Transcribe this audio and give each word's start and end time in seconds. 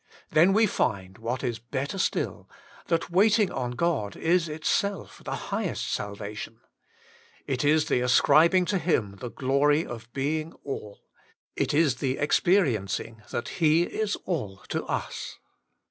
Then 0.31 0.51
we 0.53 0.65
find 0.65 1.19
what 1.19 1.43
is 1.43 1.59
better 1.59 1.99
still, 1.99 2.49
that 2.87 3.11
waiting 3.11 3.51
on 3.51 3.73
God 3.73 4.17
is 4.17 4.49
itself 4.49 5.21
the 5.23 5.35
highest 5.35 5.93
sal 5.93 6.15
vation. 6.15 6.55
It 7.45 7.63
is 7.63 7.85
the 7.85 7.99
ascribing 7.99 8.65
to 8.65 8.79
Him 8.79 9.17
the 9.17 9.29
glory 9.29 9.85
of 9.85 10.11
being 10.11 10.53
All; 10.63 11.03
it 11.55 11.71
is 11.71 11.97
the 11.97 12.17
experiencing 12.17 13.21
that 13.29 13.47
He 13.61 13.83
is 13.83 14.15
All 14.25 14.63
to 14.69 14.83
us. 14.85 15.37